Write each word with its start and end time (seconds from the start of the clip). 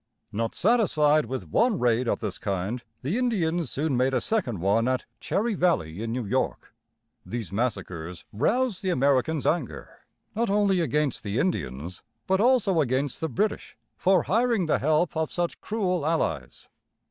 Not 0.31 0.55
satisfied 0.55 1.27
with 1.27 1.47
one 1.49 1.77
raid 1.77 2.07
of 2.07 2.21
this 2.21 2.39
kind, 2.39 2.83
the 3.03 3.19
Indians 3.19 3.69
soon 3.69 3.95
made 3.95 4.15
a 4.15 4.19
second 4.19 4.59
one 4.59 4.87
at 4.87 5.05
Cherry 5.19 5.53
Valley, 5.53 6.01
in 6.01 6.11
New 6.11 6.25
York. 6.25 6.73
These 7.23 7.51
massacres 7.51 8.25
roused 8.33 8.81
the 8.81 8.89
Americans' 8.89 9.45
anger, 9.45 9.99
not 10.33 10.49
only 10.49 10.81
against 10.81 11.21
the 11.23 11.37
Indians, 11.37 12.01
but 12.25 12.41
also 12.41 12.81
against 12.81 13.21
the 13.21 13.29
British 13.29 13.77
for 13.95 14.23
hiring 14.23 14.65
the 14.65 14.79
help 14.79 15.15
of 15.15 15.31
such 15.31 15.61
cruel 15.61 16.03
allies. 16.03 16.67